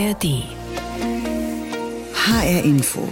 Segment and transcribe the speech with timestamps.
[0.00, 0.44] ARD.
[2.14, 3.06] HR Info.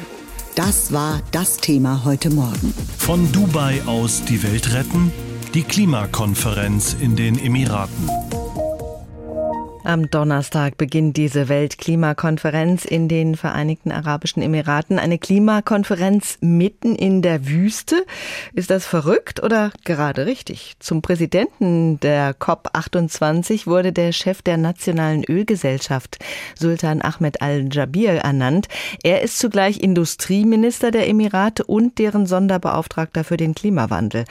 [0.54, 2.72] Das war das Thema heute Morgen.
[2.96, 5.12] Von Dubai aus die Welt retten?
[5.52, 8.08] Die Klimakonferenz in den Emiraten.
[9.88, 14.98] Am Donnerstag beginnt diese Weltklimakonferenz in den Vereinigten Arabischen Emiraten.
[14.98, 18.04] Eine Klimakonferenz mitten in der Wüste.
[18.52, 20.76] Ist das verrückt oder gerade richtig?
[20.78, 26.18] Zum Präsidenten der COP28 wurde der Chef der Nationalen Ölgesellschaft,
[26.54, 28.68] Sultan Ahmed Al-Jabir, ernannt.
[29.02, 34.26] Er ist zugleich Industrieminister der Emirate und deren Sonderbeauftragter für den Klimawandel.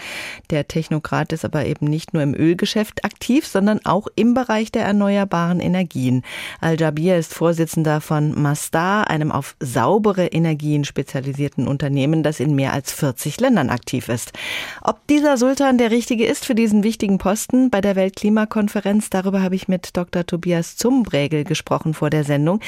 [0.51, 4.85] Der Technokrat ist aber eben nicht nur im Ölgeschäft aktiv, sondern auch im Bereich der
[4.85, 6.23] erneuerbaren erneuerbaren Energien.
[6.61, 12.91] Al-Jabir ist Vorsitzender von Mastar, einem auf saubere Energien spezialisierten Unternehmen, das in mehr als
[12.91, 14.33] 40 Ländern aktiv ist.
[14.81, 19.55] Ob dieser Sultan der richtige ist für diesen wichtigen Posten bei der Weltklimakonferenz, darüber habe
[19.55, 20.25] ich mit Dr.
[20.25, 22.59] Tobias Zumbregel gesprochen vor der Sendung.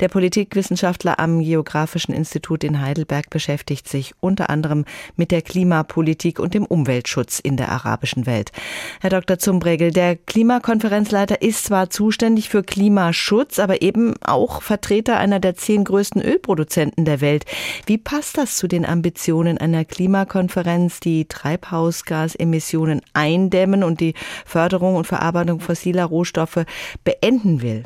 [0.00, 4.84] Der Politikwissenschaftler am Geografischen Institut in Heidelberg beschäftigt sich unter anderem
[5.16, 8.52] mit der Klimapolitik und dem Umweltschutz in der arabischen Welt.
[9.00, 9.38] Herr Dr.
[9.38, 15.54] Zumbregel, der Klimakonferenzleiter ist zwar zuständig, zuständig für Klimaschutz, aber eben auch Vertreter einer der
[15.54, 17.44] zehn größten Ölproduzenten der Welt.
[17.86, 25.06] Wie passt das zu den Ambitionen einer Klimakonferenz, die Treibhausgasemissionen eindämmen und die Förderung und
[25.06, 26.64] Verarbeitung fossiler Rohstoffe
[27.04, 27.84] beenden will?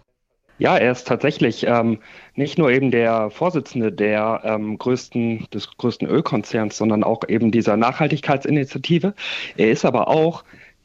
[0.57, 1.99] Ja, er ist tatsächlich ähm,
[2.35, 7.77] nicht nur eben der Vorsitzende der ähm, größten, des größten Ölkonzerns, sondern auch eben dieser
[7.77, 9.13] Nachhaltigkeitsinitiative.
[9.59, 10.45] Er ist aber auch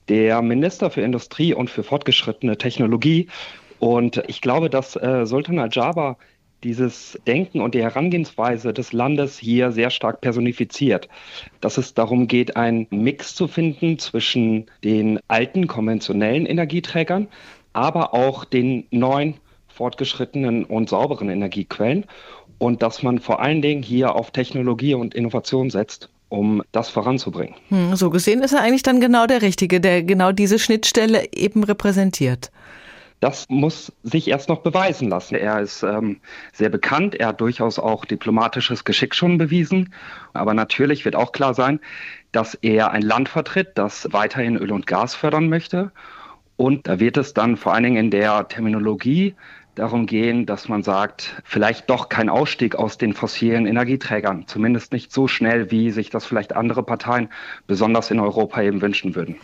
[0.09, 3.27] der Minister für Industrie und für fortgeschrittene Technologie.
[3.79, 6.17] Und ich glaube, dass äh, Sultan Al-Jaber
[6.63, 11.07] dieses Denken und die Herangehensweise des Landes hier sehr stark personifiziert.
[11.61, 17.27] Dass es darum geht, einen Mix zu finden zwischen den alten konventionellen Energieträgern,
[17.73, 19.35] aber auch den neuen,
[19.67, 22.05] fortgeschrittenen und sauberen Energiequellen.
[22.57, 27.56] Und dass man vor allen Dingen hier auf Technologie und Innovation setzt um das voranzubringen.
[27.69, 31.63] Hm, so gesehen ist er eigentlich dann genau der Richtige, der genau diese Schnittstelle eben
[31.63, 32.52] repräsentiert.
[33.22, 35.36] Das muss sich erst noch beweisen lassen.
[35.36, 36.19] Er ist ähm,
[36.53, 39.94] sehr bekannt, er hat durchaus auch diplomatisches Geschick schon bewiesen.
[40.34, 41.80] Aber natürlich wird auch klar sein,
[42.34, 45.92] dass er ein Land vertritt, das weiterhin Öl und Gas fördern möchte.
[46.57, 49.34] Und da wird es dann vor allen Dingen in der Terminologie
[49.75, 55.12] darum gehen, dass man sagt, vielleicht doch kein Ausstieg aus den fossilen Energieträgern, zumindest nicht
[55.12, 57.30] so schnell, wie sich das vielleicht andere Parteien,
[57.68, 59.36] besonders in Europa, eben wünschen würden.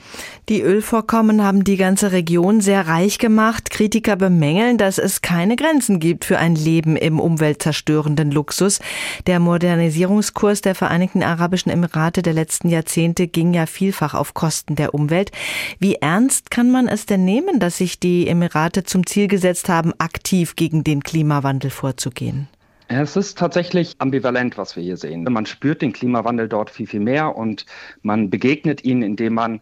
[0.49, 3.69] Die Ölvorkommen haben die ganze Region sehr reich gemacht.
[3.69, 8.79] Kritiker bemängeln, dass es keine Grenzen gibt für ein Leben im umweltzerstörenden Luxus.
[9.27, 14.93] Der Modernisierungskurs der Vereinigten Arabischen Emirate der letzten Jahrzehnte ging ja vielfach auf Kosten der
[14.93, 15.31] Umwelt.
[15.79, 19.93] Wie ernst kann man es denn nehmen, dass sich die Emirate zum Ziel gesetzt haben,
[20.23, 22.47] gegen den Klimawandel vorzugehen?
[22.87, 25.23] Es ist tatsächlich ambivalent, was wir hier sehen.
[25.23, 27.65] Man spürt den Klimawandel dort viel, viel mehr und
[28.01, 29.61] man begegnet ihn, indem man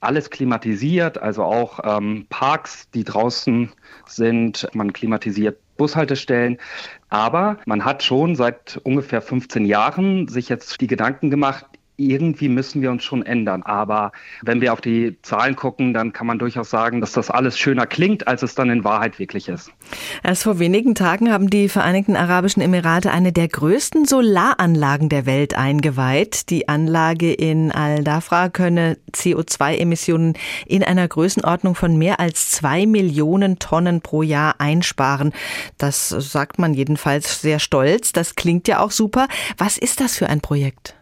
[0.00, 3.70] alles klimatisiert, also auch ähm, Parks, die draußen
[4.06, 4.66] sind.
[4.72, 6.58] Man klimatisiert Bushaltestellen.
[7.08, 11.64] Aber man hat schon seit ungefähr 15 Jahren sich jetzt die Gedanken gemacht,
[12.08, 13.62] irgendwie müssen wir uns schon ändern.
[13.62, 14.12] Aber
[14.42, 17.86] wenn wir auf die Zahlen gucken, dann kann man durchaus sagen, dass das alles schöner
[17.86, 19.72] klingt, als es dann in Wahrheit wirklich ist.
[20.22, 25.56] Erst vor wenigen Tagen haben die Vereinigten Arabischen Emirate eine der größten Solaranlagen der Welt
[25.56, 26.50] eingeweiht.
[26.50, 30.34] Die Anlage in Al-Dafra könne CO2-Emissionen
[30.66, 35.32] in einer Größenordnung von mehr als zwei Millionen Tonnen pro Jahr einsparen.
[35.78, 38.12] Das sagt man jedenfalls sehr stolz.
[38.12, 39.28] Das klingt ja auch super.
[39.58, 40.99] Was ist das für ein Projekt?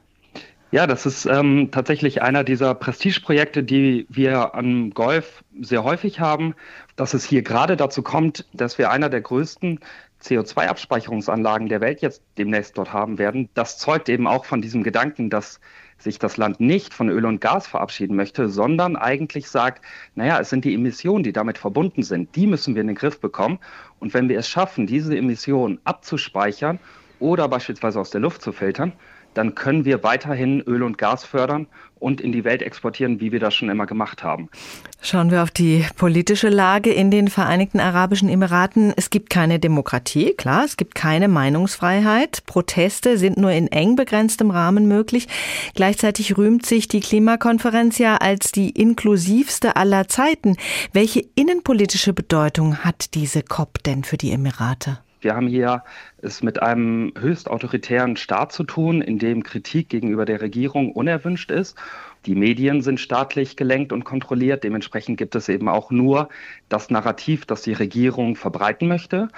[0.70, 6.54] Ja, das ist ähm, tatsächlich einer dieser Prestigeprojekte, die wir am Golf sehr häufig haben,
[6.94, 9.80] dass es hier gerade dazu kommt, dass wir einer der größten
[10.22, 13.48] CO2-Abspeicherungsanlagen der Welt jetzt demnächst dort haben werden.
[13.54, 15.58] Das zeugt eben auch von diesem Gedanken, dass
[15.96, 19.82] sich das Land nicht von Öl und Gas verabschieden möchte, sondern eigentlich sagt,
[20.16, 23.20] naja, es sind die Emissionen, die damit verbunden sind, die müssen wir in den Griff
[23.20, 23.58] bekommen.
[24.00, 26.78] Und wenn wir es schaffen, diese Emissionen abzuspeichern
[27.20, 28.92] oder beispielsweise aus der Luft zu filtern,
[29.34, 31.66] dann können wir weiterhin Öl und Gas fördern
[32.00, 34.48] und in die Welt exportieren, wie wir das schon immer gemacht haben.
[35.00, 38.92] Schauen wir auf die politische Lage in den Vereinigten Arabischen Emiraten.
[38.96, 42.44] Es gibt keine Demokratie, klar, es gibt keine Meinungsfreiheit.
[42.46, 45.28] Proteste sind nur in eng begrenztem Rahmen möglich.
[45.74, 50.56] Gleichzeitig rühmt sich die Klimakonferenz ja als die inklusivste aller Zeiten.
[50.92, 54.98] Welche innenpolitische Bedeutung hat diese COP denn für die Emirate?
[55.20, 55.82] Wir haben hier
[56.18, 61.50] es mit einem höchst autoritären Staat zu tun, in dem Kritik gegenüber der Regierung unerwünscht
[61.50, 61.76] ist.
[62.26, 64.64] Die Medien sind staatlich gelenkt und kontrolliert.
[64.64, 66.28] Dementsprechend gibt es eben auch nur
[66.68, 69.28] das Narrativ, das die Regierung verbreiten möchte.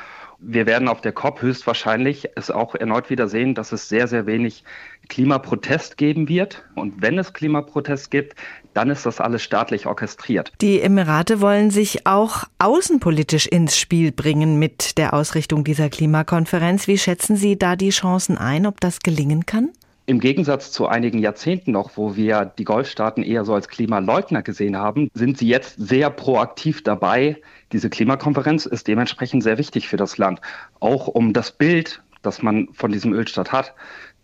[0.43, 4.27] Wir werden auf der COP höchstwahrscheinlich es auch erneut wieder sehen, dass es sehr, sehr
[4.27, 4.65] wenig
[5.09, 6.65] Klimaprotest geben wird.
[6.75, 8.37] Und wenn es Klimaprotest gibt,
[8.73, 10.53] dann ist das alles staatlich orchestriert.
[10.61, 16.87] Die Emirate wollen sich auch außenpolitisch ins Spiel bringen mit der Ausrichtung dieser Klimakonferenz.
[16.87, 19.71] Wie schätzen Sie da die Chancen ein, ob das gelingen kann?
[20.11, 24.77] Im Gegensatz zu einigen Jahrzehnten noch, wo wir die Golfstaaten eher so als Klimaleugner gesehen
[24.77, 27.41] haben, sind sie jetzt sehr proaktiv dabei.
[27.71, 30.41] Diese Klimakonferenz ist dementsprechend sehr wichtig für das Land,
[30.81, 33.73] auch um das Bild, das man von diesem Ölstaat hat,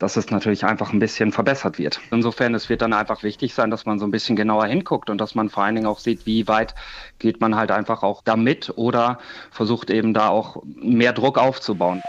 [0.01, 2.01] dass es natürlich einfach ein bisschen verbessert wird.
[2.11, 5.21] Insofern, es wird dann einfach wichtig sein, dass man so ein bisschen genauer hinguckt und
[5.21, 6.75] dass man vor allen Dingen auch sieht, wie weit
[7.21, 9.21] geht man halt einfach auch damit oder
[9.53, 12.03] versucht eben da auch mehr Druck aufzubauen.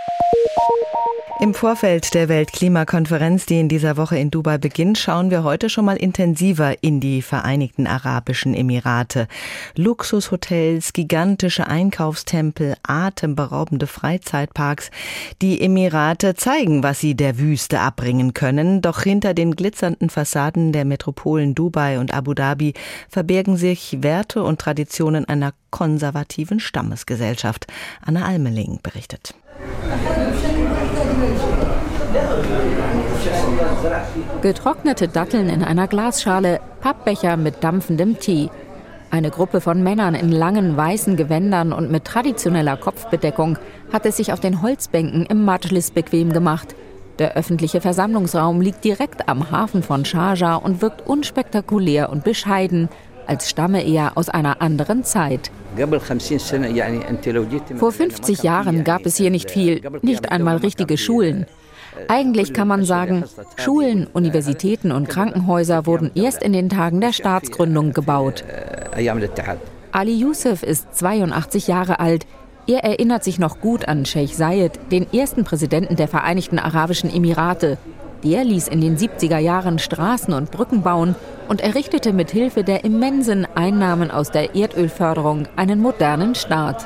[1.40, 5.86] Im Vorfeld der Weltklimakonferenz, die in dieser Woche in Dubai beginnt, schauen wir heute schon
[5.86, 9.28] mal intensiver in die Vereinigten Arabischen Emirate.
[9.76, 14.90] Luxushotels, gigantische Einkaufstempel, atemberaubende Freizeitparks.
[15.44, 18.82] Die Emirate zeigen, was sie der Wüste abbringen können.
[18.82, 22.74] Doch hinter den glitzernden Fassaden der Metropolen Dubai und Abu Dhabi
[23.10, 27.68] verbergen sich Werte und Traditionen einer konservativen Stammesgesellschaft.
[28.04, 29.36] Anna Almeling berichtet.
[34.42, 38.50] Getrocknete Datteln in einer Glasschale, Pappbecher mit dampfendem Tee.
[39.10, 43.58] Eine Gruppe von Männern in langen weißen Gewändern und mit traditioneller Kopfbedeckung
[43.92, 46.76] hat es sich auf den Holzbänken im Majlis bequem gemacht.
[47.20, 52.90] Der öffentliche Versammlungsraum liegt direkt am Hafen von Sharjah und wirkt unspektakulär und bescheiden,
[53.28, 55.52] als stamme er aus einer anderen Zeit.
[57.76, 61.46] Vor 50 Jahren gab es hier nicht viel, nicht einmal richtige Schulen.
[62.08, 63.24] Eigentlich kann man sagen,
[63.58, 68.44] Schulen, Universitäten und Krankenhäuser wurden erst in den Tagen der Staatsgründung gebaut.
[69.92, 72.26] Ali Youssef ist 82 Jahre alt.
[72.68, 77.78] Er erinnert sich noch gut an Sheikh Zayed, den ersten Präsidenten der Vereinigten Arabischen Emirate.
[78.28, 81.16] Der ließ in den 70er Jahren Straßen und Brücken bauen
[81.48, 86.86] und errichtete mit Hilfe der immensen Einnahmen aus der Erdölförderung einen modernen Staat.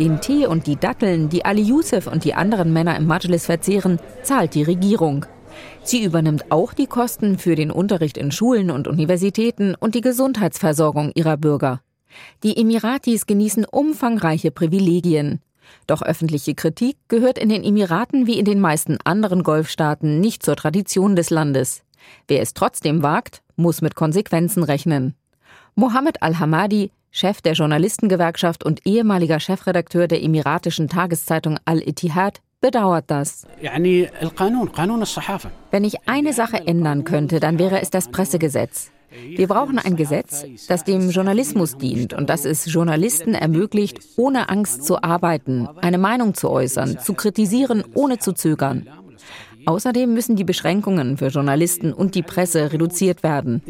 [0.00, 4.00] Den Tee und die Datteln, die Ali Youssef und die anderen Männer im Majlis verzehren,
[4.24, 5.24] zahlt die Regierung.
[5.84, 11.12] Sie übernimmt auch die Kosten für den Unterricht in Schulen und Universitäten und die Gesundheitsversorgung
[11.14, 11.80] ihrer Bürger.
[12.42, 15.40] Die Emiratis genießen umfangreiche Privilegien.
[15.86, 20.56] Doch öffentliche Kritik gehört in den Emiraten wie in den meisten anderen Golfstaaten nicht zur
[20.56, 21.82] Tradition des Landes.
[22.28, 25.14] Wer es trotzdem wagt, muss mit Konsequenzen rechnen.
[25.74, 33.46] Mohammed Al-Hamadi, Chef der Journalistengewerkschaft und ehemaliger Chefredakteur der emiratischen Tageszeitung Al-Ittihad, bedauert das.
[35.70, 38.90] Wenn ich eine Sache ändern könnte, dann wäre es das Pressegesetz.
[39.10, 44.84] Wir brauchen ein Gesetz, das dem Journalismus dient und das es Journalisten ermöglicht, ohne Angst
[44.84, 48.88] zu arbeiten, eine Meinung zu äußern, zu kritisieren, ohne zu zögern.
[49.66, 53.62] Außerdem müssen die Beschränkungen für Journalisten und die Presse reduziert werden.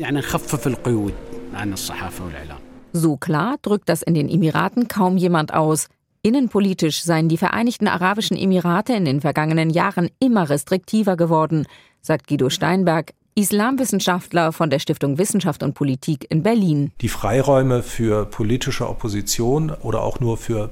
[2.93, 5.88] So klar drückt das in den Emiraten kaum jemand aus.
[6.23, 11.67] Innenpolitisch seien die Vereinigten Arabischen Emirate in den vergangenen Jahren immer restriktiver geworden,
[12.03, 16.91] sagt Guido Steinberg, Islamwissenschaftler von der Stiftung Wissenschaft und Politik in Berlin.
[17.03, 20.71] Die Freiräume für politische Opposition oder auch nur für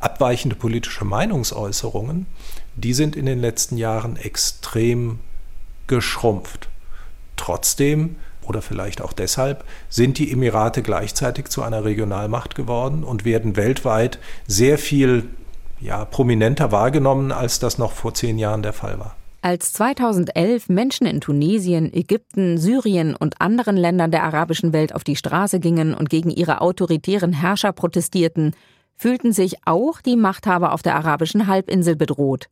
[0.00, 2.24] abweichende politische Meinungsäußerungen,
[2.74, 5.18] die sind in den letzten Jahren extrem
[5.88, 6.70] geschrumpft.
[7.36, 13.56] Trotzdem oder vielleicht auch deshalb sind die Emirate gleichzeitig zu einer Regionalmacht geworden und werden
[13.56, 15.28] weltweit sehr viel
[15.80, 19.16] ja, prominenter wahrgenommen, als das noch vor zehn Jahren der Fall war.
[19.46, 25.14] Als 2011 Menschen in Tunesien, Ägypten, Syrien und anderen Ländern der arabischen Welt auf die
[25.14, 28.56] Straße gingen und gegen ihre autoritären Herrscher protestierten,
[28.96, 32.46] fühlten sich auch die Machthaber auf der arabischen Halbinsel bedroht.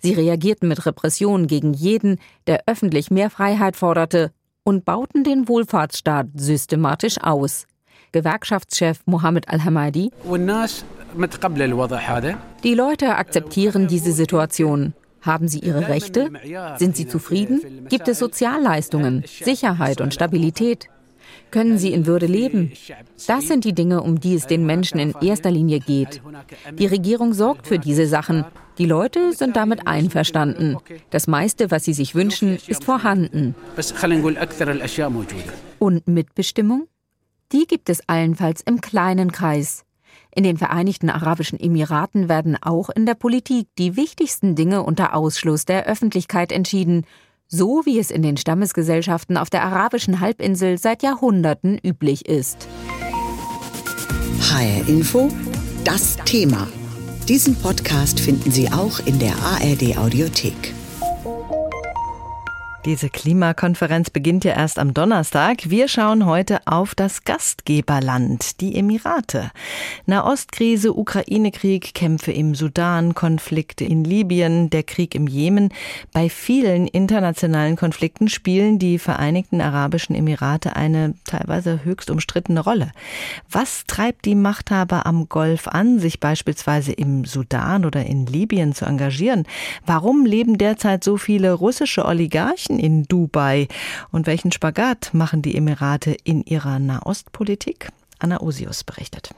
[0.00, 4.30] Sie reagierten mit Repressionen gegen jeden, der öffentlich mehr Freiheit forderte,
[4.64, 7.64] und bauten den Wohlfahrtsstaat systematisch aus.
[8.12, 10.10] Gewerkschaftschef Mohammed Al-Hamadi
[12.62, 14.92] Die Leute akzeptieren diese Situation.
[15.24, 16.30] Haben sie ihre Rechte?
[16.76, 17.86] Sind sie zufrieden?
[17.88, 20.88] Gibt es Sozialleistungen, Sicherheit und Stabilität?
[21.50, 22.72] Können sie in Würde leben?
[23.26, 26.20] Das sind die Dinge, um die es den Menschen in erster Linie geht.
[26.72, 28.44] Die Regierung sorgt für diese Sachen.
[28.78, 30.76] Die Leute sind damit einverstanden.
[31.10, 33.54] Das meiste, was sie sich wünschen, ist vorhanden.
[35.78, 36.88] Und Mitbestimmung?
[37.52, 39.84] Die gibt es allenfalls im kleinen Kreis.
[40.36, 45.64] In den Vereinigten Arabischen Emiraten werden auch in der Politik die wichtigsten Dinge unter Ausschluss
[45.64, 47.04] der Öffentlichkeit entschieden,
[47.46, 52.66] so wie es in den Stammesgesellschaften auf der arabischen Halbinsel seit Jahrhunderten üblich ist.
[54.40, 55.28] HR Info,
[55.84, 56.66] das Thema.
[57.28, 60.74] Diesen Podcast finden Sie auch in der ARD Audiothek.
[62.84, 65.70] Diese Klimakonferenz beginnt ja erst am Donnerstag.
[65.70, 69.52] Wir schauen heute auf das Gastgeberland, die Emirate.
[70.04, 75.70] Nahostkrise, Ukraine-Krieg, Kämpfe im Sudan, Konflikte in Libyen, der Krieg im Jemen.
[76.12, 82.92] Bei vielen internationalen Konflikten spielen die Vereinigten Arabischen Emirate eine teilweise höchst umstrittene Rolle.
[83.50, 88.84] Was treibt die Machthaber am Golf an, sich beispielsweise im Sudan oder in Libyen zu
[88.84, 89.46] engagieren?
[89.86, 93.68] Warum leben derzeit so viele russische Oligarchen Menschen in Dubai?
[94.10, 97.88] Und welchen Spagat machen die Emirate in ihrer Nahostpolitik?
[98.18, 99.30] Anna Osius berichtet.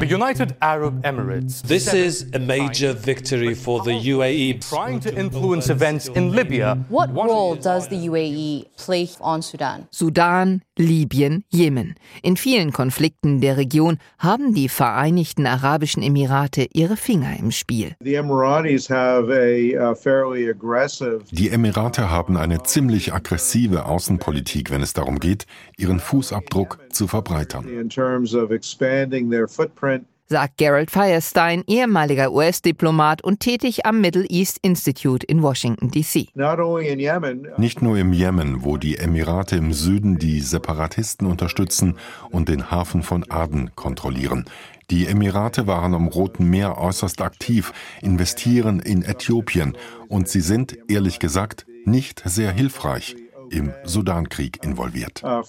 [0.00, 1.62] The United Arab Emirates.
[1.62, 4.60] This is a major victory for the UAE.
[4.60, 6.76] Trying to influence events in Libya.
[6.90, 9.86] What role does the UAE play on Sudan?
[9.90, 11.94] Sudan, Libyen, Jemen.
[12.22, 17.94] In vielen Konflikten der Region haben die Vereinigten Arabischen Emirate ihre Finger im Spiel.
[21.30, 27.64] Die Emirate haben eine ziemlich aggressive Außenpolitik, wenn es darum geht, ihren Fußabdruck zu verbreitern
[30.26, 36.28] sagt Gerald Firestein, ehemaliger US-Diplomat und tätig am Middle East Institute in Washington, D.C.
[37.58, 41.96] Nicht nur im Jemen, wo die Emirate im Süden die Separatisten unterstützen
[42.30, 44.44] und den Hafen von Aden kontrollieren.
[44.90, 49.76] Die Emirate waren am Roten Meer äußerst aktiv, investieren in Äthiopien
[50.08, 53.16] und sie sind, ehrlich gesagt, nicht sehr hilfreich
[53.50, 55.22] im Sudankrieg involviert.
[55.24, 55.42] Uh,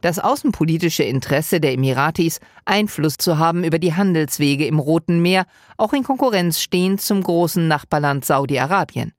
[0.00, 5.46] das außenpolitische Interesse der Emiratis, Einfluss zu haben über die Handelswege im Roten Meer,
[5.76, 9.12] auch in Konkurrenz stehen zum großen Nachbarland Saudi-Arabien.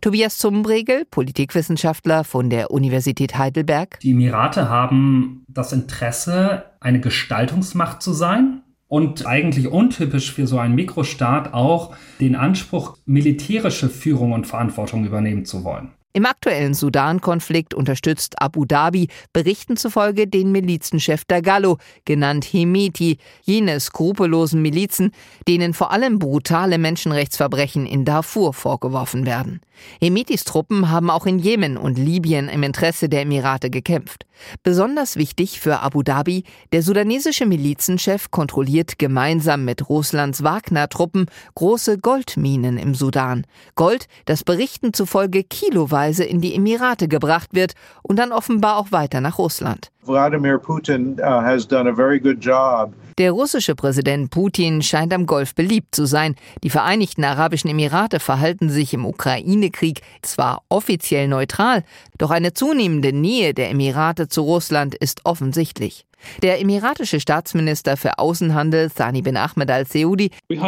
[0.00, 4.00] Tobias Zumbregel, Politikwissenschaftler von der Universität Heidelberg.
[4.00, 10.74] Die Emirate haben das Interesse, eine Gestaltungsmacht zu sein und eigentlich untypisch für so einen
[10.74, 15.92] Mikrostaat auch den Anspruch, militärische Führung und Verantwortung übernehmen zu wollen.
[16.14, 24.60] Im aktuellen Sudan-Konflikt unterstützt Abu Dhabi Berichten zufolge den Milizenchef Dagalo, genannt Hemeti, jene skrupellosen
[24.60, 25.12] Milizen,
[25.48, 29.62] denen vor allem brutale Menschenrechtsverbrechen in Darfur vorgeworfen werden.
[30.00, 34.26] Hemetis Truppen haben auch in Jemen und Libyen im Interesse der Emirate gekämpft.
[34.62, 42.76] Besonders wichtig für Abu Dhabi, der sudanesische Milizenchef kontrolliert gemeinsam mit Russlands Wagner-Truppen große Goldminen
[42.76, 43.46] im Sudan.
[43.76, 48.90] Gold, das Berichten zufolge kiloweise Weise in die Emirate gebracht wird und dann offenbar auch
[48.90, 49.90] weiter nach Russland.
[50.04, 52.92] Wladimir Putin uh, has done a very good job.
[53.18, 56.34] Der russische Präsident Putin scheint am Golf beliebt zu sein.
[56.64, 61.84] Die Vereinigten Arabischen Emirate verhalten sich im Ukraine-Krieg zwar offiziell neutral,
[62.18, 66.06] doch eine zunehmende Nähe der Emirate zu Russland ist offensichtlich.
[66.42, 70.62] Der emiratische Staatsminister für Außenhandel, Thani bin Ahmed al-Seudi, wir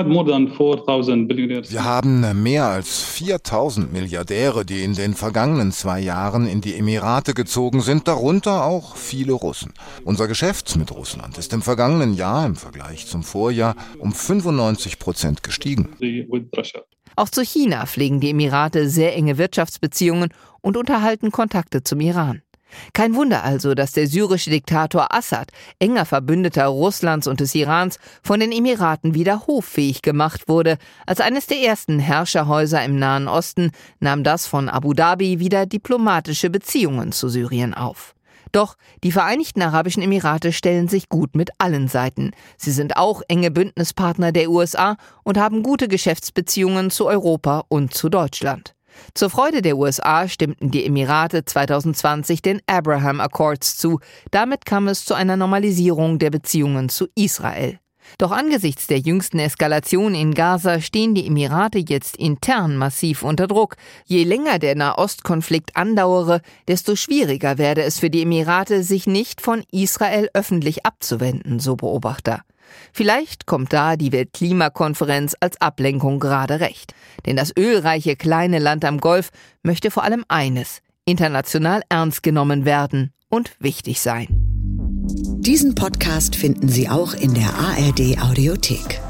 [1.84, 7.80] haben mehr als 4000 Milliardäre, die in den vergangenen zwei Jahren in die Emirate gezogen
[7.80, 9.72] sind, darunter auch viele Russen.
[10.04, 15.42] Unser Geschäft mit Russland ist im vergangenen Jahr im Vergleich zum Vorjahr um 95 Prozent
[15.42, 15.96] gestiegen.
[17.16, 20.28] Auch zu China pflegen die Emirate sehr enge Wirtschaftsbeziehungen
[20.60, 22.42] und unterhalten Kontakte zum Iran.
[22.92, 28.40] Kein Wunder also, dass der syrische Diktator Assad, enger Verbündeter Russlands und des Irans, von
[28.40, 30.76] den Emiraten wieder hoffähig gemacht wurde.
[31.06, 36.50] Als eines der ersten Herrscherhäuser im Nahen Osten nahm das von Abu Dhabi wieder diplomatische
[36.50, 38.13] Beziehungen zu Syrien auf.
[38.54, 42.30] Doch die Vereinigten Arabischen Emirate stellen sich gut mit allen Seiten.
[42.56, 48.08] Sie sind auch enge Bündnispartner der USA und haben gute Geschäftsbeziehungen zu Europa und zu
[48.08, 48.76] Deutschland.
[49.12, 53.98] Zur Freude der USA stimmten die Emirate 2020 den Abraham Accords zu.
[54.30, 57.80] Damit kam es zu einer Normalisierung der Beziehungen zu Israel.
[58.18, 63.76] Doch angesichts der jüngsten Eskalation in Gaza stehen die Emirate jetzt intern massiv unter Druck.
[64.04, 69.64] Je länger der Nahostkonflikt andauere, desto schwieriger werde es für die Emirate, sich nicht von
[69.70, 72.42] Israel öffentlich abzuwenden, so Beobachter.
[72.92, 76.94] Vielleicht kommt da die Weltklimakonferenz als Ablenkung gerade recht.
[77.26, 79.30] Denn das ölreiche kleine Land am Golf
[79.62, 84.43] möchte vor allem eines, international ernst genommen werden und wichtig sein.
[85.06, 89.03] Diesen Podcast finden Sie auch in der ARD Audiothek.